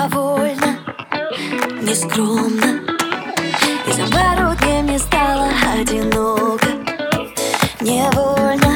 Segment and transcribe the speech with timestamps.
[0.00, 0.78] довольна,
[1.82, 2.80] нескромно.
[3.86, 6.68] И за пару дней мне стало одиноко,
[7.80, 8.69] невольно.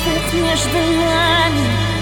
[0.00, 2.01] Свет между нами.